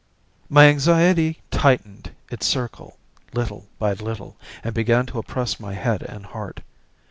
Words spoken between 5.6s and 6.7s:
head and heart.